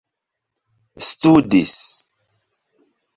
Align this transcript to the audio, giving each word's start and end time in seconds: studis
studis 1.07 1.75